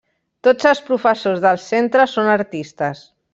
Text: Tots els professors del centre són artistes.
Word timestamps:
Tots 0.45 0.67
els 0.69 0.81
professors 0.87 1.43
del 1.43 1.59
centre 1.67 2.09
són 2.15 2.31
artistes. 2.39 3.05